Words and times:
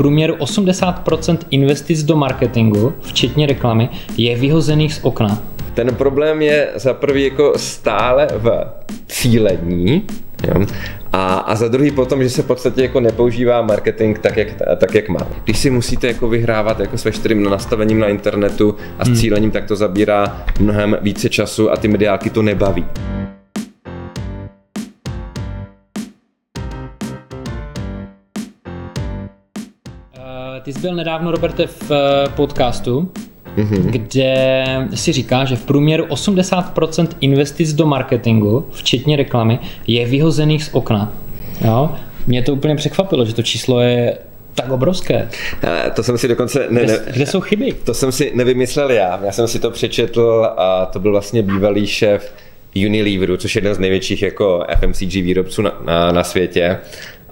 průměru 0.00 0.34
80% 0.34 1.38
investic 1.50 2.02
do 2.02 2.16
marketingu, 2.16 2.92
včetně 3.00 3.46
reklamy, 3.46 3.88
je 4.16 4.36
vyhozených 4.36 4.94
z 4.94 5.00
okna. 5.02 5.42
Ten 5.74 5.94
problém 5.94 6.42
je 6.42 6.68
za 6.74 6.94
prvý 6.94 7.24
jako 7.24 7.52
stále 7.56 8.28
v 8.32 8.66
cílení, 9.08 10.02
jo? 10.48 10.66
A, 11.12 11.34
a 11.34 11.54
za 11.54 11.68
druhý 11.68 11.90
potom, 11.90 12.22
že 12.22 12.30
se 12.30 12.42
v 12.42 12.46
podstatě 12.46 12.82
jako 12.82 13.00
nepoužívá 13.00 13.62
marketing 13.62 14.18
tak, 14.18 14.36
jak, 14.36 14.48
tak, 14.76 14.94
jak 14.94 15.08
má. 15.08 15.28
Když 15.44 15.58
si 15.58 15.70
musíte 15.70 16.06
jako 16.06 16.28
vyhrávat 16.28 16.80
jako 16.80 16.98
s 16.98 17.04
veškerým 17.04 17.42
nastavením 17.42 17.98
na 17.98 18.08
internetu 18.08 18.76
a 18.98 19.04
s 19.04 19.08
hmm. 19.08 19.16
cílením, 19.16 19.50
tak 19.50 19.64
to 19.64 19.76
zabírá 19.76 20.44
mnohem 20.60 20.98
více 21.00 21.28
času 21.28 21.72
a 21.72 21.76
ty 21.76 21.88
mediálky 21.88 22.30
to 22.30 22.42
nebaví. 22.42 22.86
Ty 30.62 30.72
jsi 30.72 30.80
byl 30.80 30.94
nedávno, 30.94 31.30
Roberte, 31.30 31.66
v 31.66 31.90
eh, 31.90 32.28
podcastu, 32.28 33.10
mm-hmm. 33.56 33.82
kde 33.90 34.64
si 34.94 35.12
říká, 35.12 35.44
že 35.44 35.56
v 35.56 35.64
průměru 35.64 36.04
80% 36.04 37.08
investic 37.20 37.72
do 37.72 37.86
marketingu, 37.86 38.66
včetně 38.72 39.16
reklamy, 39.16 39.58
je 39.86 40.06
vyhozených 40.06 40.64
z 40.64 40.70
okna. 40.72 41.12
Jo? 41.64 41.94
Mě 42.26 42.42
to 42.42 42.52
úplně 42.52 42.76
překvapilo, 42.76 43.24
že 43.24 43.34
to 43.34 43.42
číslo 43.42 43.80
je 43.80 44.18
tak 44.54 44.70
obrovské. 44.70 45.28
Eh, 45.62 45.90
to 45.90 46.02
jsem 46.02 46.18
si 46.18 46.28
dokonce... 46.28 46.66
Ne, 46.70 46.80
ne, 46.80 46.86
kde, 46.86 47.12
kde 47.12 47.26
jsou 47.26 47.40
chyby? 47.40 47.72
To 47.84 47.94
jsem 47.94 48.12
si 48.12 48.32
nevymyslel 48.34 48.90
já. 48.90 49.20
Já 49.24 49.32
jsem 49.32 49.48
si 49.48 49.58
to 49.58 49.70
přečetl 49.70 50.48
a 50.56 50.86
to 50.86 51.00
byl 51.00 51.12
vlastně 51.12 51.42
bývalý 51.42 51.86
šéf 51.86 52.34
Unileveru, 52.86 53.36
což 53.36 53.56
je 53.56 53.58
jeden 53.58 53.74
z 53.74 53.78
největších 53.78 54.22
jako 54.22 54.64
FMCG 54.80 55.14
výrobců 55.14 55.62
na, 55.62 55.80
na, 55.84 56.12
na 56.12 56.24
světě 56.24 56.78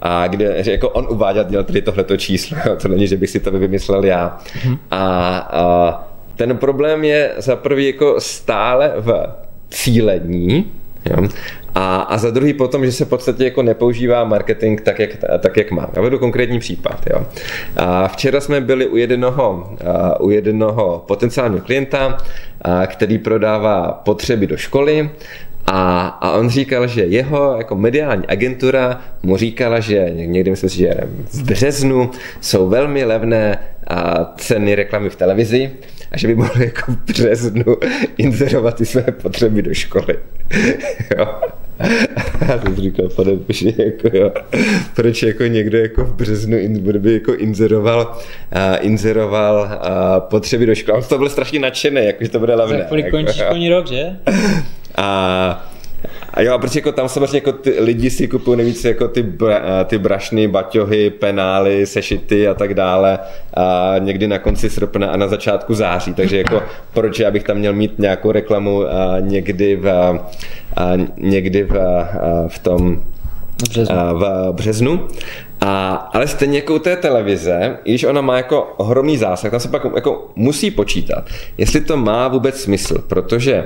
a 0.01 0.27
kde 0.27 0.63
že 0.63 0.71
jako 0.71 0.89
on 0.89 1.07
uváděl 1.09 1.43
dělat 1.43 1.67
tady 1.67 1.81
tohleto 1.81 2.17
číslo, 2.17 2.57
to 2.81 2.87
není, 2.87 3.07
že 3.07 3.17
bych 3.17 3.29
si 3.29 3.39
to 3.39 3.51
vymyslel 3.51 4.05
já. 4.05 4.37
Mm-hmm. 4.37 4.77
A, 4.91 5.37
a 5.37 6.03
ten 6.35 6.57
problém 6.57 7.03
je 7.03 7.31
za 7.37 7.55
prvý 7.55 7.87
jako 7.87 8.15
stále 8.19 8.93
v 8.97 9.27
cílení, 9.69 10.65
jo? 11.05 11.27
A, 11.75 12.01
a 12.01 12.17
za 12.17 12.31
druhý 12.31 12.53
potom, 12.53 12.85
že 12.85 12.91
se 12.91 13.05
v 13.05 13.09
podstatě 13.09 13.43
jako 13.43 13.63
nepoužívá 13.63 14.23
marketing 14.23 14.81
tak, 14.81 14.99
jak, 14.99 15.09
tak, 15.39 15.57
jak 15.57 15.71
má. 15.71 15.89
Já 15.93 16.01
vedu 16.01 16.19
konkrétní 16.19 16.59
případ. 16.59 17.07
Jo. 17.13 17.25
A 17.77 18.07
včera 18.07 18.41
jsme 18.41 18.61
byli 18.61 18.87
u 18.87 18.97
jednoho, 18.97 19.73
u 20.19 20.29
jednoho 20.29 21.03
potenciálního 21.07 21.65
klienta, 21.65 22.17
který 22.85 23.17
prodává 23.17 23.91
potřeby 23.91 24.47
do 24.47 24.57
školy 24.57 25.09
a, 25.71 26.07
a 26.07 26.31
on 26.31 26.49
říkal, 26.49 26.87
že 26.87 27.01
jeho 27.05 27.57
jako 27.57 27.75
mediální 27.75 28.27
agentura 28.27 29.01
mu 29.23 29.37
říkala, 29.37 29.79
že 29.79 30.09
někdy 30.13 30.51
myslím 30.51 30.69
si, 30.69 30.77
že 30.77 30.93
v 31.33 31.43
březnu 31.43 32.11
jsou 32.41 32.69
velmi 32.69 33.05
levné 33.05 33.59
ceny 34.37 34.75
reklamy 34.75 35.09
v 35.09 35.15
televizi 35.15 35.71
a 36.11 36.17
že 36.17 36.27
by 36.27 36.35
mohl 36.35 36.61
jako 36.61 36.91
v 36.91 36.95
březnu 36.95 37.77
inzerovat 38.17 38.75
ty 38.75 38.85
své 38.85 39.01
potřeby 39.01 39.61
do 39.61 39.73
školy. 39.73 40.15
jo. 41.17 41.27
Já 42.47 42.59
jsem 42.61 42.75
říkal, 42.75 43.09
pane 43.09 43.31
bože, 43.35 43.69
jako 43.77 44.17
jo, 44.17 44.31
proč 44.95 45.23
jako 45.23 45.43
někdo 45.43 45.77
jako 45.77 46.05
v 46.05 46.15
březnu 46.15 46.57
in, 46.57 46.99
by 46.99 47.13
jako 47.13 47.33
inzeroval, 47.35 48.17
uh, 48.55 48.85
inzeroval 48.85 49.61
uh, 49.61 50.19
potřeby 50.19 50.65
do 50.65 50.75
školy. 50.75 50.97
On 50.97 51.03
to 51.03 51.17
byl 51.17 51.29
strašně 51.29 51.59
nadšený, 51.59 52.05
jako, 52.05 52.23
že 52.23 52.29
to 52.29 52.39
bude 52.39 52.55
levné. 52.55 52.77
Za 52.77 52.83
kolik 52.83 53.05
jako, 53.05 53.17
končí 53.17 53.39
školní 53.39 53.69
rok, 53.69 53.87
že? 53.87 54.03
A 54.95 55.69
a 56.39 56.41
jo, 56.41 56.59
protože 56.59 56.79
jako 56.79 56.91
tam 56.91 57.09
samozřejmě 57.09 57.37
jako 57.37 57.51
ty 57.51 57.79
lidi 57.79 58.09
si 58.09 58.27
kupují 58.27 58.57
nejvíce 58.57 58.87
jako 58.87 59.07
ty, 59.07 59.23
bra, 59.23 59.83
ty 59.83 59.97
brašny, 59.97 60.47
baťohy, 60.47 61.09
penály, 61.09 61.85
sešity 61.85 62.47
a 62.47 62.53
tak 62.53 62.73
dále 62.73 63.19
a 63.53 63.95
někdy 63.99 64.27
na 64.27 64.39
konci 64.39 64.69
srpna 64.69 65.07
a 65.07 65.17
na 65.17 65.27
začátku 65.27 65.73
září, 65.73 66.13
takže 66.13 66.37
jako 66.37 66.63
proč 66.93 67.19
já 67.19 67.31
bych 67.31 67.43
tam 67.43 67.57
měl 67.57 67.73
mít 67.73 67.99
nějakou 67.99 68.31
reklamu 68.31 68.83
a 68.87 69.19
někdy 69.19 69.75
v, 69.75 69.89
a 70.77 70.91
někdy 71.17 71.63
v, 71.63 71.77
a 71.77 72.47
v 72.47 72.59
tom 72.59 73.01
v 73.61 73.69
březnu. 73.69 73.95
A 73.95 74.13
v 74.13 74.53
březnu. 74.53 75.07
A, 75.61 75.95
ale 76.13 76.27
stejně 76.27 76.57
jako 76.57 76.75
u 76.75 76.79
té 76.79 76.95
televize, 76.95 77.77
i 77.83 77.91
když 77.91 78.03
ona 78.03 78.21
má 78.21 78.37
jako 78.37 78.73
ohromný 78.77 79.17
zásah, 79.17 79.51
tam 79.51 79.59
se 79.59 79.67
pak 79.67 79.85
jako 79.95 80.31
musí 80.35 80.71
počítat, 80.71 81.25
jestli 81.57 81.81
to 81.81 81.97
má 81.97 82.27
vůbec 82.27 82.61
smysl, 82.61 83.03
protože 83.07 83.65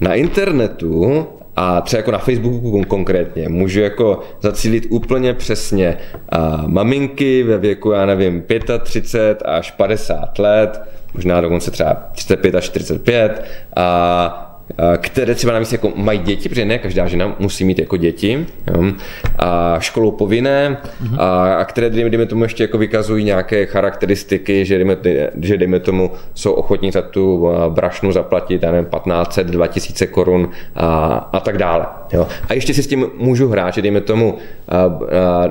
na 0.00 0.14
internetu 0.14 1.26
a 1.56 1.80
třeba 1.80 1.98
jako 1.98 2.10
na 2.10 2.18
Facebooku 2.18 2.84
konkrétně 2.84 3.48
můžu 3.48 3.80
jako 3.80 4.20
zacílit 4.40 4.86
úplně 4.90 5.34
přesně 5.34 5.98
a 6.28 6.64
maminky 6.66 7.42
ve 7.42 7.58
věku, 7.58 7.90
já 7.90 8.06
nevím, 8.06 8.44
35 8.82 9.42
až 9.44 9.70
50 9.70 10.38
let, 10.38 10.80
možná 11.14 11.40
dokonce 11.40 11.70
třeba 11.70 11.94
35 12.12 12.54
až 12.54 12.64
45 12.64 13.44
a 13.76 14.51
které 14.96 15.34
třeba 15.34 15.52
navíc 15.52 15.72
jako 15.72 15.92
mají 15.96 16.18
děti, 16.18 16.48
protože 16.48 16.64
ne 16.64 16.78
každá 16.78 17.06
žena 17.06 17.36
musí 17.38 17.64
mít 17.64 17.78
jako 17.78 17.96
děti, 17.96 18.46
jo, 18.74 18.92
a 19.38 19.76
školou 19.80 20.10
povinné, 20.10 20.76
a, 21.18 21.54
a 21.54 21.64
které, 21.64 21.90
dejme 21.90 22.26
tomu, 22.26 22.42
ještě 22.42 22.64
jako 22.64 22.78
vykazují 22.78 23.24
nějaké 23.24 23.66
charakteristiky, 23.66 24.64
že 24.64 24.76
dejme, 24.76 24.96
že 25.40 25.56
dejme 25.56 25.80
tomu 25.80 26.10
jsou 26.34 26.52
ochotní 26.52 26.92
za 26.92 27.02
tu 27.02 27.48
brašnu 27.68 28.12
zaplatit, 28.12 28.62
já 28.62 28.70
nevím, 28.72 28.90
1500, 28.90 29.46
2000 29.46 30.06
korun 30.06 30.50
a, 30.74 31.14
a 31.32 31.40
tak 31.40 31.58
dále. 31.58 31.86
Jo. 32.12 32.28
A 32.48 32.54
ještě 32.54 32.74
si 32.74 32.82
s 32.82 32.86
tím 32.86 33.06
můžu 33.18 33.48
hrát, 33.48 33.74
že 33.74 33.82
dejme 33.82 34.00
tomu 34.00 34.38
a, 34.68 34.76
a, 34.76 34.90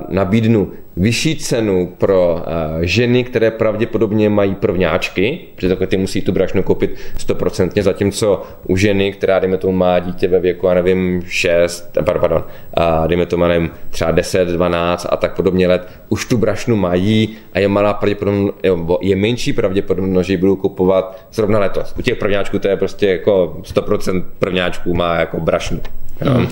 nabídnu 0.10 0.72
vyšší 0.97 1.35
cenu 1.35 1.94
pro 1.97 2.34
uh, 2.34 2.44
ženy, 2.81 3.24
které 3.24 3.52
pravděpodobně 3.52 4.29
mají 4.29 4.56
prvňáčky, 4.56 5.40
protože 5.56 5.69
takhle 5.69 5.88
ty 5.88 5.97
musí 5.97 6.22
tu 6.22 6.31
brašnu 6.31 6.63
koupit 6.63 6.96
stoprocentně, 7.18 7.84
zatímco 7.84 8.44
u 8.68 8.78
ženy, 8.78 9.12
která, 9.12 9.40
dejme 9.40 9.57
tomu, 9.57 9.78
má 9.78 10.00
dítě 10.00 10.28
ve 10.28 10.40
věku, 10.40 10.68
já 10.68 10.74
nevím, 10.74 11.22
6, 11.28 11.97
pardon, 12.06 12.44
uh, 12.78 13.07
dejme 13.07 13.25
tomu, 13.25 13.47
nevím, 13.47 13.72
třeba 13.90 14.12
10, 14.12 14.47
12 14.47 15.07
a 15.09 15.18
tak 15.18 15.35
podobně 15.35 15.68
let, 15.68 15.88
už 16.09 16.25
tu 16.25 16.38
brašnu 16.38 16.75
mají 16.75 17.29
a 17.53 17.59
je 17.59 17.68
malá 17.68 17.94
pravděpodobnost, 17.94 18.56
je 19.02 19.16
menší 19.16 19.53
pravděpodobnost, 19.53 20.28
že 20.28 20.34
ji 20.34 20.38
budou 20.38 20.56
kupovat 20.56 21.25
zrovna 21.34 21.59
letos. 21.59 21.94
U 22.00 22.02
těch 22.02 22.18
prvňáčků 22.18 22.59
to 22.59 22.68
je 22.68 22.78
prostě 22.78 23.08
jako 23.08 23.58
100% 23.63 24.23
prvňáčků 24.40 24.94
má 24.94 25.16
jako 25.16 25.40
brašnu. 25.40 25.79
Hmm. 26.22 26.47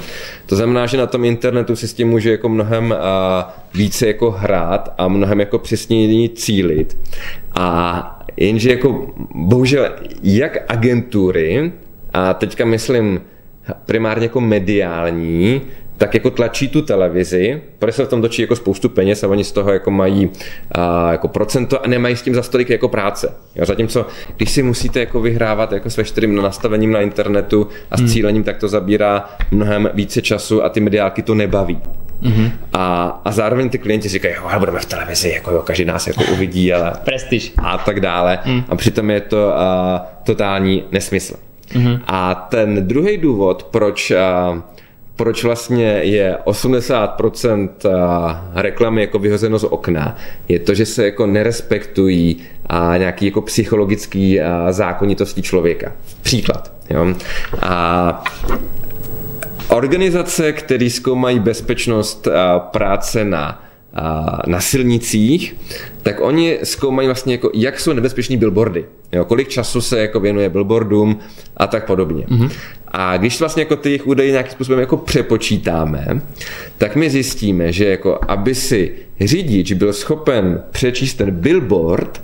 To 0.45 0.55
znamená, 0.55 0.85
že 0.85 0.97
na 0.97 1.07
tom 1.07 1.25
internetu 1.25 1.75
si 1.75 1.87
s 1.87 1.93
tím 1.93 2.09
může 2.09 2.31
jako 2.31 2.49
mnohem 2.49 2.95
a, 2.99 3.57
více 3.73 4.07
jako 4.07 4.28
hrát 4.31 4.93
a 4.97 5.07
mnohem 5.07 5.39
jako 5.39 5.59
přesněji 5.59 6.29
cílit. 6.29 6.97
A 7.55 8.25
jenže 8.37 8.69
jako 8.69 9.07
bohužel 9.35 9.89
jak 10.23 10.71
agentury, 10.71 11.71
a 12.13 12.33
teďka 12.33 12.65
myslím 12.65 13.21
primárně 13.85 14.25
jako 14.25 14.41
mediální, 14.41 15.61
tak 15.97 16.13
jako 16.13 16.29
tlačí 16.31 16.67
tu 16.67 16.81
televizi, 16.81 17.61
protože 17.79 17.93
se 17.93 18.05
v 18.05 18.09
tom 18.09 18.21
točí 18.21 18.41
jako 18.41 18.55
spoustu 18.55 18.89
peněz 18.89 19.23
a 19.23 19.27
oni 19.27 19.43
z 19.43 19.51
toho 19.51 19.71
jako 19.71 19.91
mají 19.91 20.29
a, 20.71 21.11
jako 21.11 21.27
procento 21.27 21.85
a 21.85 21.87
nemají 21.87 22.15
s 22.15 22.21
tím 22.21 22.35
za 22.35 22.43
stolik 22.43 22.69
jako 22.69 22.87
práce. 22.87 23.33
Jo, 23.55 23.65
zatímco, 23.65 24.05
když 24.37 24.51
si 24.51 24.63
musíte 24.63 24.99
jako 24.99 25.21
vyhrávat 25.21 25.71
jako 25.71 25.89
s 25.89 25.97
veškerým 25.97 26.35
nastavením 26.35 26.91
na 26.91 27.01
internetu 27.01 27.67
a 27.91 27.97
s 27.97 27.99
hmm. 27.99 28.09
cílením, 28.09 28.43
tak 28.43 28.57
to 28.57 28.67
zabírá 28.67 29.29
mnohem 29.51 29.89
více 29.93 30.21
času 30.21 30.63
a 30.63 30.69
ty 30.69 30.79
mediálky 30.79 31.21
to 31.21 31.35
nebaví. 31.35 31.81
Mm-hmm. 32.21 32.51
A, 32.73 33.21
a 33.25 33.31
zároveň 33.31 33.69
ty 33.69 33.77
klienti 33.77 34.09
říkají, 34.09 34.33
jo, 34.33 34.59
budeme 34.59 34.79
v 34.79 34.85
televizi, 34.85 35.29
jako 35.29 35.51
jo, 35.51 35.61
každý 35.61 35.85
nás 35.85 36.07
jako 36.07 36.23
uvidí, 36.33 36.73
ale... 36.73 36.93
Prestiž. 37.03 37.53
A 37.57 37.77
tak 37.77 37.99
dále. 37.99 38.39
Mm. 38.45 38.63
A 38.69 38.75
přitom 38.75 39.11
je 39.11 39.21
to 39.21 39.47
uh, 39.47 39.99
totální 40.23 40.83
nesmysl. 40.91 41.35
Mm-hmm. 41.71 41.99
A 42.07 42.35
ten 42.35 42.87
druhý 42.87 43.17
důvod, 43.17 43.63
proč 43.63 44.11
uh, 44.11 44.59
proč 45.19 45.43
vlastně 45.43 45.85
je 45.85 46.37
80% 46.45 47.69
reklamy 48.55 49.01
jako 49.01 49.19
vyhozeno 49.19 49.59
z 49.59 49.63
okna, 49.63 50.17
je 50.47 50.59
to, 50.59 50.73
že 50.73 50.85
se 50.85 51.05
jako 51.05 51.27
nerespektují 51.27 52.37
a 52.65 52.97
nějaký 52.97 53.25
jako 53.25 53.41
psychologický 53.41 54.39
zákonitosti 54.69 55.41
člověka. 55.41 55.91
Příklad. 56.21 56.71
Jo? 56.89 57.13
A 57.61 58.23
organizace, 59.79 60.53
které 60.53 60.89
zkoumají 60.89 61.39
bezpečnost 61.39 62.27
práce 62.71 63.25
na 63.25 63.63
na 64.47 64.59
silnicích, 64.59 65.55
tak 66.03 66.21
oni 66.21 66.57
zkoumají 66.63 67.07
vlastně, 67.07 67.33
jako, 67.33 67.51
jak 67.53 67.79
jsou 67.79 67.93
nebezpeční 67.93 68.37
billboardy. 68.37 68.85
Jo, 69.11 69.25
kolik 69.25 69.47
času 69.47 69.81
se 69.81 69.99
jako 69.99 70.19
věnuje 70.19 70.49
billboardům 70.49 71.19
a 71.57 71.67
tak 71.67 71.85
podobně. 71.85 72.25
Mm-hmm. 72.25 72.51
A 72.87 73.17
když 73.17 73.39
vlastně 73.39 73.61
jako 73.61 73.75
ty 73.75 73.89
jejich 73.89 74.07
údaje 74.07 74.31
nějakým 74.31 74.51
způsobem 74.51 74.79
jako 74.79 74.97
přepočítáme, 74.97 76.21
tak 76.77 76.95
my 76.95 77.09
zjistíme, 77.09 77.71
že 77.71 77.85
jako 77.85 78.19
aby 78.27 78.55
si 78.55 78.91
řidič 79.21 79.73
byl 79.73 79.93
schopen 79.93 80.63
přečíst 80.71 81.13
ten 81.13 81.31
billboard, 81.31 82.21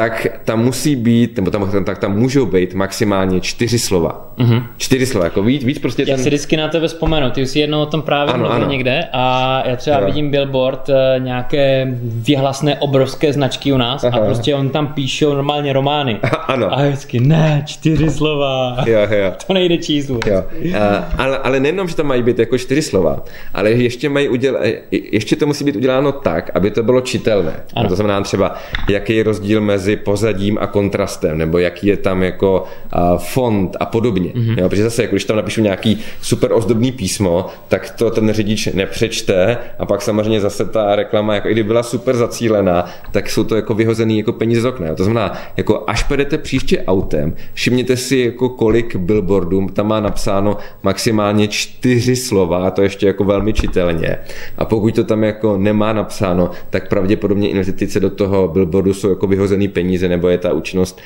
tak 0.00 0.26
tam 0.44 0.64
musí 0.64 0.96
být, 0.96 1.36
nebo 1.36 1.50
tam, 1.50 1.84
tak 1.84 1.98
tam 1.98 2.18
můžou 2.18 2.46
být 2.46 2.74
maximálně 2.74 3.40
čtyři 3.40 3.78
slova. 3.78 4.32
Mm-hmm. 4.38 4.62
Čtyři 4.76 5.06
slova, 5.06 5.24
jako 5.24 5.42
víc, 5.42 5.64
víc 5.64 5.78
prostě 5.78 6.02
Já 6.02 6.14
ten... 6.14 6.24
si 6.24 6.30
vždycky 6.30 6.56
na 6.56 6.68
tebe 6.68 6.88
vzpomenu, 6.88 7.30
ty 7.30 7.42
už 7.42 7.48
si 7.48 7.58
jednou 7.58 7.82
o 7.82 7.86
tom 7.86 8.02
právě 8.02 8.34
ano, 8.34 8.42
mluvil 8.42 8.62
ano. 8.62 8.70
někde 8.72 9.04
a 9.12 9.62
já 9.66 9.76
třeba 9.76 9.98
jo. 10.00 10.06
vidím 10.06 10.30
billboard 10.30 10.88
eh, 10.88 11.18
nějaké 11.18 11.94
vyhlasné 12.02 12.78
obrovské 12.78 13.32
značky 13.32 13.72
u 13.72 13.76
nás 13.76 14.04
Aha. 14.04 14.18
a 14.18 14.24
prostě 14.24 14.54
on 14.54 14.70
tam 14.70 14.86
píšou 14.86 15.34
normálně 15.34 15.72
romány. 15.72 16.16
Ano. 16.50 16.78
A 16.78 16.82
vždycky, 16.82 17.20
ne, 17.20 17.62
čtyři 17.66 18.10
slova. 18.10 18.76
Jo, 18.86 19.00
jo. 19.10 19.32
To 19.46 19.52
nejde 19.52 19.78
číslo. 19.78 20.18
Jo. 20.26 20.44
A, 20.78 21.08
ale, 21.18 21.38
ale 21.38 21.60
nejenom, 21.60 21.88
že 21.88 21.96
tam 21.96 22.06
mají 22.06 22.22
být 22.22 22.38
jako 22.38 22.58
čtyři 22.58 22.82
slova, 22.82 23.22
ale 23.54 23.70
ještě 23.70 24.08
mají 24.08 24.28
udělat, 24.28 24.62
ještě 24.90 25.36
to 25.36 25.46
musí 25.46 25.64
být 25.64 25.76
uděláno 25.76 26.12
tak, 26.12 26.50
aby 26.54 26.70
to 26.70 26.82
bylo 26.82 27.00
čitelné. 27.00 27.52
Ano. 27.76 27.88
To 27.88 27.96
znamená 27.96 28.20
třeba, 28.20 28.54
jaký 28.88 29.16
je 29.16 29.22
rozdíl 29.22 29.60
mezi 29.60 29.89
pozadím 29.96 30.58
a 30.60 30.66
kontrastem, 30.66 31.38
nebo 31.38 31.58
jaký 31.58 31.86
je 31.86 31.96
tam 31.96 32.22
jako 32.22 32.64
uh, 32.96 33.18
font 33.18 33.76
a 33.80 33.86
podobně. 33.86 34.30
Mm-hmm. 34.30 34.58
Jo, 34.58 34.68
protože 34.68 34.82
zase, 34.82 35.02
jako 35.02 35.14
když 35.14 35.24
tam 35.24 35.36
napíšu 35.36 35.60
nějaký 35.60 35.98
super 36.22 36.52
ozdobný 36.52 36.92
písmo, 36.92 37.46
tak 37.68 37.90
to 37.90 38.10
ten 38.10 38.32
řidič 38.32 38.66
nepřečte 38.66 39.58
a 39.78 39.86
pak 39.86 40.02
samozřejmě 40.02 40.40
zase 40.40 40.64
ta 40.64 40.96
reklama, 40.96 41.34
jako 41.34 41.48
i 41.48 41.52
kdyby 41.52 41.66
byla 41.66 41.82
super 41.82 42.16
zacílená, 42.16 42.84
tak 43.12 43.30
jsou 43.30 43.44
to 43.44 43.56
jako 43.56 43.74
vyhozený 43.74 44.18
jako 44.18 44.32
peníze 44.32 44.60
z 44.60 44.64
okna. 44.64 44.86
Jo. 44.86 44.94
To 44.94 45.04
znamená, 45.04 45.38
jako 45.56 45.84
až 45.86 46.02
pojedete 46.02 46.38
příště 46.38 46.82
autem, 46.86 47.34
všimněte 47.54 47.96
si, 47.96 48.18
jako 48.18 48.48
kolik 48.48 48.96
billboardů 48.96 49.68
tam 49.72 49.88
má 49.88 50.00
napsáno 50.00 50.56
maximálně 50.82 51.48
čtyři 51.48 52.16
slova, 52.16 52.66
a 52.66 52.70
to 52.70 52.82
ještě 52.82 53.06
jako 53.06 53.24
velmi 53.24 53.52
čitelně. 53.52 54.16
A 54.58 54.64
pokud 54.64 54.94
to 54.94 55.04
tam 55.04 55.24
jako 55.24 55.58
nemá 55.58 55.92
napsáno, 55.92 56.50
tak 56.70 56.88
pravděpodobně 56.88 57.48
investice 57.48 58.00
do 58.00 58.10
toho 58.10 58.48
billboardu 58.48 58.94
jsou 58.94 59.08
jako 59.08 59.26
vyhozený 59.26 59.68
peníze 59.70 60.08
nebo 60.08 60.28
je 60.28 60.38
ta 60.38 60.52
účinnost 60.52 61.00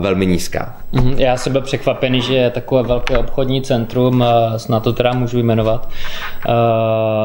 velmi 0.00 0.26
nízká. 0.26 0.76
Mhm, 0.92 1.14
já 1.18 1.36
jsem 1.36 1.52
byl 1.52 1.62
překvapený, 1.62 2.20
že 2.20 2.34
je 2.34 2.50
takové 2.50 2.82
velké 2.82 3.18
obchodní 3.18 3.62
centrum, 3.62 4.24
snad 4.56 4.82
to 4.82 4.92
teda 4.92 5.12
můžu 5.12 5.38
jmenovat, 5.38 5.88
uh, 6.48 6.54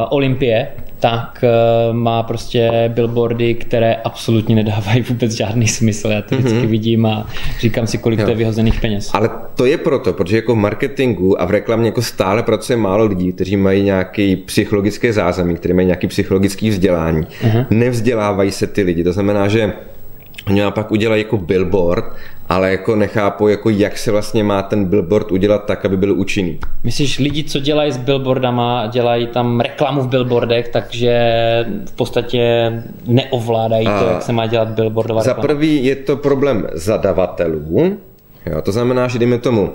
Olympie, 0.10 0.68
tak 1.00 1.44
uh, 1.90 1.96
má 1.96 2.24
prostě 2.24 2.92
billboardy, 2.94 3.54
které 3.54 3.96
absolutně 3.96 4.56
nedávají 4.56 5.02
vůbec 5.02 5.32
žádný 5.32 5.68
smysl. 5.68 6.08
Já 6.08 6.22
to 6.22 6.36
vždycky 6.36 6.60
mm-hmm. 6.60 6.68
vidím 6.68 7.06
a 7.06 7.28
říkám 7.60 7.88
si, 7.88 7.98
kolik 7.98 8.20
jo. 8.20 8.26
to 8.26 8.32
je 8.32 8.38
vyhozených 8.38 8.82
peněz. 8.82 9.10
Ale 9.14 9.30
to 9.56 9.66
je 9.66 9.78
proto, 9.78 10.14
protože 10.14 10.36
jako 10.36 10.54
v 10.54 10.58
marketingu 10.58 11.42
a 11.42 11.46
v 11.46 11.52
reklamě 11.52 11.86
jako 11.86 12.02
stále 12.02 12.44
pracuje 12.44 12.78
málo 12.78 13.06
lidí, 13.06 13.34
kteří 13.34 13.58
mají 13.58 13.84
nějaký 13.84 14.36
psychologické 14.36 15.14
zázemí, 15.14 15.56
kteří 15.56 15.74
mají 15.74 15.86
nějaký 15.86 16.08
psychologický 16.08 16.70
vzdělání. 16.70 17.22
Mm-hmm. 17.22 17.66
Nevzdělávají 17.70 18.52
se 18.52 18.68
ty 18.68 18.82
lidi. 18.82 19.04
To 19.04 19.14
znamená, 19.14 19.48
že 19.48 19.74
Oni 20.48 20.62
pak 20.70 20.92
udělají 20.92 21.22
jako 21.24 21.38
billboard, 21.38 22.06
ale 22.50 22.72
jako 22.72 22.96
nechápu, 22.96 23.48
jako 23.48 23.70
jak 23.70 23.98
se 23.98 24.12
vlastně 24.12 24.44
má 24.44 24.62
ten 24.62 24.86
billboard 24.86 25.32
udělat 25.32 25.66
tak, 25.66 25.86
aby 25.86 25.98
byl 25.98 26.14
účinný. 26.20 26.60
Myslíš, 26.84 27.20
lidi, 27.20 27.44
co 27.44 27.60
dělají 27.60 27.92
s 27.92 27.98
billboardama, 27.98 28.88
dělají 28.88 29.28
tam 29.28 29.60
reklamu 29.60 30.02
v 30.02 30.08
billboardech, 30.08 30.68
takže 30.68 31.16
v 31.86 31.92
podstatě 31.92 32.72
neovládají 33.08 33.88
A 33.88 34.00
to, 34.00 34.06
jak 34.06 34.22
se 34.22 34.34
má 34.34 34.48
dělat 34.48 34.68
billboardová 34.68 35.22
Za 35.22 35.34
prvý 35.34 35.86
je 35.86 35.96
to 35.96 36.18
problém 36.18 36.68
zadavatelů, 36.74 37.98
jo, 38.46 38.62
to 38.62 38.72
znamená, 38.72 39.08
že 39.08 39.20
dejme 39.20 39.38
tomu, 39.38 39.74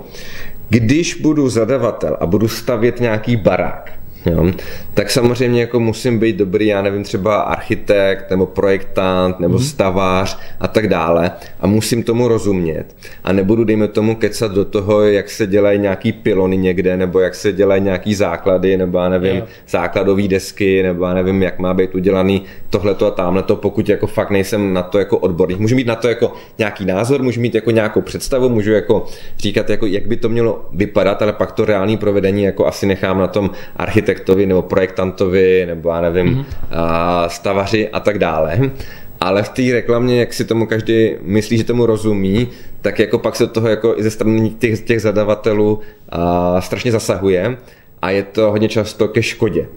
když 0.69 1.15
budu 1.21 1.49
zadavatel 1.49 2.17
a 2.19 2.25
budu 2.25 2.47
stavět 2.47 2.99
nějaký 2.99 3.35
barák, 3.35 3.91
Jo. 4.25 4.51
Tak 4.93 5.09
samozřejmě 5.09 5.61
jako 5.61 5.79
musím 5.79 6.19
být 6.19 6.35
dobrý, 6.35 6.67
já 6.67 6.81
nevím, 6.81 7.03
třeba 7.03 7.41
architekt 7.41 8.29
nebo 8.29 8.45
projektant 8.45 9.39
nebo 9.39 9.53
mm. 9.53 9.63
stavář 9.63 10.39
a 10.59 10.67
tak 10.67 10.87
dále 10.87 11.31
a 11.59 11.67
musím 11.67 12.03
tomu 12.03 12.27
rozumět 12.27 12.85
a 13.23 13.33
nebudu, 13.33 13.63
dejme 13.63 13.87
tomu, 13.87 14.15
kecat 14.15 14.51
do 14.51 14.65
toho, 14.65 15.01
jak 15.01 15.29
se 15.29 15.47
dělají 15.47 15.79
nějaký 15.79 16.11
pilony 16.11 16.57
někde 16.57 16.97
nebo 16.97 17.19
jak 17.19 17.35
se 17.35 17.51
dělají 17.51 17.81
nějaký 17.81 18.15
základy 18.15 18.77
nebo 18.77 18.97
já 18.97 19.09
nevím, 19.09 19.35
yeah. 19.35 19.47
základové 19.67 20.27
desky 20.27 20.83
nebo 20.83 21.05
já 21.05 21.13
nevím, 21.13 21.43
jak 21.43 21.59
má 21.59 21.73
být 21.73 21.95
udělaný 21.95 22.41
tohleto 22.69 23.07
a 23.07 23.11
tamhleto, 23.11 23.55
pokud 23.55 23.89
jako 23.89 24.07
fakt 24.07 24.29
nejsem 24.29 24.73
na 24.73 24.83
to 24.83 24.99
jako 24.99 25.17
odborník. 25.17 25.59
Můžu 25.59 25.75
mít 25.75 25.87
na 25.87 25.95
to 25.95 26.07
jako 26.07 26.33
nějaký 26.57 26.85
názor, 26.85 27.23
můžu 27.23 27.41
mít 27.41 27.55
jako 27.55 27.71
nějakou 27.71 28.01
představu, 28.01 28.49
můžu 28.49 28.71
jako 28.71 29.05
říkat, 29.37 29.69
jako, 29.69 29.85
jak 29.85 30.07
by 30.07 30.17
to 30.17 30.29
mělo 30.29 30.65
vypadat, 30.71 31.21
ale 31.21 31.33
pak 31.33 31.51
to 31.51 31.65
reální 31.65 31.97
provedení 31.97 32.43
jako 32.43 32.65
asi 32.67 32.85
nechám 32.85 33.19
na 33.19 33.27
tom 33.27 33.49
architektu 33.75 34.10
architektovi 34.11 34.45
nebo 34.45 34.61
projektantovi 34.61 35.65
nebo 35.65 35.89
já 35.89 36.01
nevím, 36.01 36.27
mm-hmm. 36.27 37.27
stavaři 37.27 37.89
a 37.89 37.99
tak 37.99 38.19
dále. 38.19 38.71
Ale 39.19 39.43
v 39.43 39.49
té 39.49 39.61
reklamě, 39.71 40.19
jak 40.19 40.33
si 40.33 40.45
tomu 40.45 40.65
každý 40.65 41.15
myslí, 41.21 41.57
že 41.57 41.63
tomu 41.63 41.85
rozumí, 41.85 42.47
tak 42.81 42.99
jako 42.99 43.17
pak 43.17 43.35
se 43.35 43.47
toho 43.47 43.67
jako 43.67 43.97
i 43.97 44.03
ze 44.03 44.11
strany 44.11 44.49
těch, 44.49 44.79
těch 44.81 45.01
zadavatelů 45.01 45.79
a, 46.09 46.61
strašně 46.61 46.91
zasahuje 46.91 47.57
a 48.01 48.09
je 48.09 48.23
to 48.23 48.51
hodně 48.51 48.69
často 48.69 49.07
ke 49.07 49.21
škodě. 49.23 49.67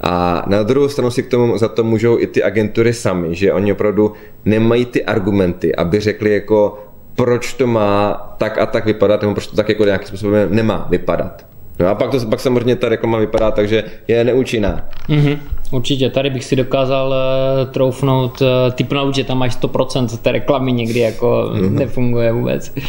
A 0.00 0.44
na 0.46 0.62
druhou 0.62 0.88
stranu 0.88 1.10
si 1.10 1.22
k 1.22 1.30
tomu 1.30 1.58
za 1.58 1.68
to 1.68 1.84
můžou 1.84 2.18
i 2.18 2.26
ty 2.26 2.42
agentury 2.42 2.92
sami, 2.92 3.34
že 3.34 3.52
oni 3.52 3.72
opravdu 3.72 4.12
nemají 4.44 4.84
ty 4.86 5.04
argumenty, 5.04 5.74
aby 5.74 6.00
řekli 6.00 6.34
jako 6.34 6.78
proč 7.14 7.54
to 7.54 7.66
má 7.66 8.12
tak 8.38 8.58
a 8.58 8.66
tak 8.66 8.84
vypadat, 8.84 9.22
nebo 9.22 9.34
proč 9.34 9.46
to 9.46 9.56
tak 9.56 9.68
jako 9.68 9.84
nějakým 9.84 10.08
způsobem 10.08 10.48
nemá 10.50 10.86
vypadat. 10.90 11.49
No 11.80 11.88
a 11.88 11.94
pak, 11.94 12.10
to, 12.10 12.26
pak 12.26 12.40
samozřejmě 12.40 12.76
ta 12.76 12.88
reklama 12.88 13.18
vypadá 13.18 13.50
tak, 13.50 13.68
že 13.68 13.84
je 14.08 14.24
neúčinná. 14.24 14.88
Mm-hmm. 15.08 15.38
Určitě, 15.70 16.10
tady 16.10 16.30
bych 16.30 16.44
si 16.44 16.56
dokázal 16.56 17.08
uh, 17.08 17.72
troufnout, 17.72 18.40
uh, 18.40 18.46
typnout, 18.72 19.14
že 19.14 19.24
tam 19.24 19.38
máš 19.38 19.56
100% 19.56 20.18
té 20.18 20.32
reklamy 20.32 20.72
někdy 20.72 21.00
jako 21.00 21.50
mm-hmm. 21.54 21.70
nefunguje 21.70 22.32
vůbec. 22.32 22.72
Uh, 22.76 22.82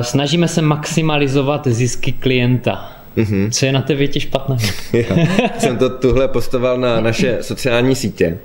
snažíme 0.00 0.48
se 0.48 0.62
maximalizovat 0.62 1.66
zisky 1.66 2.12
klienta. 2.12 2.92
Mm-hmm. 3.16 3.50
Co 3.50 3.66
je 3.66 3.72
na 3.72 3.82
té 3.82 3.94
větě 3.94 4.20
špatné? 4.20 4.56
Já 4.92 5.50
jsem 5.58 5.76
to 5.76 5.90
tuhle 5.90 6.28
postoval 6.28 6.78
na 6.78 7.00
naše 7.00 7.38
sociální 7.40 7.94
sítě 7.94 8.38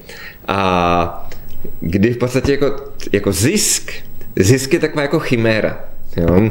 a 0.48 1.30
kdy 1.80 2.13
v 2.13 2.18
podstatě 2.18 2.51
jako, 2.51 2.75
jako 3.12 3.31
zisk, 3.31 3.92
zisk 4.36 4.74
je 4.74 4.80
taková 4.80 5.01
jako 5.01 5.19
chiméra. 5.19 5.80
Jo? 6.18 6.50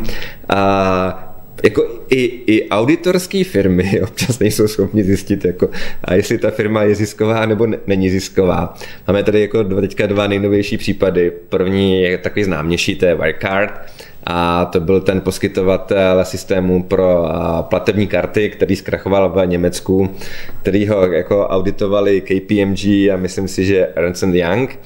A 0.49 1.36
jako 1.64 2.00
i, 2.11 2.43
i 2.47 2.69
auditorské 2.69 3.44
firmy 3.44 4.00
občas 4.03 4.38
nejsou 4.38 4.69
schopni 4.69 5.05
zjistit, 5.05 5.44
jako, 5.44 5.70
a 6.05 6.14
jestli 6.14 6.38
ta 6.38 6.50
firma 6.50 6.82
je 6.82 6.94
zisková 6.94 7.47
nebo 7.47 7.67
ne, 7.67 7.79
není 7.87 8.11
zisková. 8.11 8.75
Máme 9.06 9.23
tady 9.23 9.41
jako 9.41 9.62
dva, 9.62 9.81
teďka 9.81 10.06
dva 10.06 10.26
nejnovější 10.26 10.76
případy. 10.76 11.32
První 11.49 12.03
je 12.03 12.19
takový 12.19 12.44
známější, 12.44 12.94
to 12.97 13.06
je 13.06 13.14
Wirecard, 13.14 13.73
a 14.26 14.64
to 14.64 14.81
byl 14.81 15.00
ten 15.00 15.20
poskytovatel 15.20 16.25
systému 16.25 16.82
pro 16.82 17.29
platební 17.62 18.06
karty, 18.06 18.50
který 18.50 18.76
zkrachoval 18.76 19.29
v 19.29 19.47
Německu, 19.47 20.11
který 20.62 20.88
ho 20.88 21.12
jako 21.12 21.47
auditovali 21.47 22.20
KPMG 22.20 22.85
a 22.87 23.17
myslím 23.17 23.49
si, 23.49 23.64
že 23.64 23.87
Ernst 23.87 24.23
Young 24.23 24.79